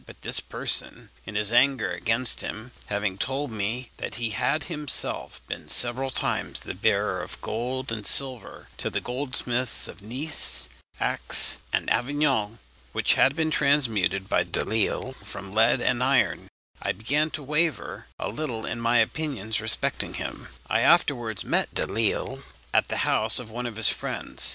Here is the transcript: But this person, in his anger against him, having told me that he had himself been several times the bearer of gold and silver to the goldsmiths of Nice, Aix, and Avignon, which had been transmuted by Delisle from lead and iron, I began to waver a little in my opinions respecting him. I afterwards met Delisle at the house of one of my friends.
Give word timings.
But 0.07 0.23
this 0.23 0.39
person, 0.39 1.11
in 1.27 1.35
his 1.35 1.53
anger 1.53 1.91
against 1.91 2.41
him, 2.41 2.71
having 2.87 3.19
told 3.19 3.51
me 3.51 3.91
that 3.97 4.15
he 4.15 4.31
had 4.31 4.63
himself 4.63 5.41
been 5.45 5.69
several 5.69 6.09
times 6.09 6.61
the 6.61 6.73
bearer 6.73 7.21
of 7.21 7.39
gold 7.41 7.91
and 7.91 8.03
silver 8.07 8.67
to 8.79 8.89
the 8.89 8.99
goldsmiths 8.99 9.87
of 9.87 10.01
Nice, 10.01 10.67
Aix, 10.99 11.59
and 11.71 11.87
Avignon, 11.91 12.57
which 12.93 13.13
had 13.13 13.35
been 13.35 13.51
transmuted 13.51 14.27
by 14.27 14.41
Delisle 14.43 15.13
from 15.23 15.53
lead 15.53 15.79
and 15.81 16.03
iron, 16.03 16.47
I 16.81 16.93
began 16.93 17.29
to 17.37 17.43
waver 17.43 18.07
a 18.17 18.29
little 18.29 18.65
in 18.65 18.81
my 18.81 18.97
opinions 18.97 19.61
respecting 19.61 20.15
him. 20.15 20.47
I 20.67 20.81
afterwards 20.81 21.45
met 21.45 21.75
Delisle 21.75 22.41
at 22.73 22.87
the 22.87 22.97
house 23.05 23.37
of 23.37 23.51
one 23.51 23.67
of 23.67 23.75
my 23.75 23.83
friends. 23.83 24.49